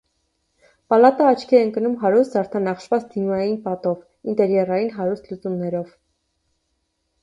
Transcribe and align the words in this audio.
Պալատը 0.93 1.27
աչքի 1.31 1.57
է 1.57 1.59
ընկնում 1.65 1.99
հարուստ, 2.05 2.39
զարդանախշված 2.39 3.07
դիմային 3.13 3.55
պատով, 3.69 4.03
ինտերյերային 4.35 4.93
հարուստ 5.01 5.33
լուծումներով։ 5.33 5.99